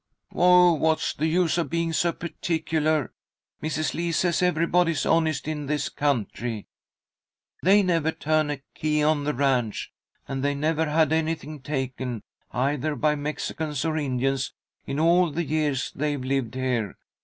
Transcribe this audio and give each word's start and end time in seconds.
"Oh, 0.33 0.73
what's 0.73 1.13
the 1.13 1.27
use 1.27 1.59
of 1.59 1.69
being 1.69 1.93
so 1.93 2.11
particular! 2.11 3.13
Mrs. 3.61 3.93
Lee 3.93 4.11
says 4.11 4.41
everybody 4.41 4.93
is 4.93 5.05
honest 5.05 5.47
out 5.47 5.51
in 5.51 5.65
this 5.67 5.89
country. 5.89 6.65
They 7.61 7.83
never 7.83 8.11
turn 8.11 8.49
a 8.49 8.63
key 8.73 9.03
on 9.03 9.25
the 9.25 9.35
ranch, 9.35 9.93
and 10.27 10.43
they've 10.43 10.57
never 10.57 10.87
had 10.87 11.11
anything 11.13 11.61
taken 11.61 12.23
either 12.49 12.95
by 12.95 13.13
Mexicans 13.13 13.85
or 13.85 13.95
Indians 13.95 14.55
in 14.87 14.99
all 14.99 15.29
the 15.29 15.45
years 15.45 15.91
they've 15.93 16.23
lived 16.23 16.55
here. 16.55 16.97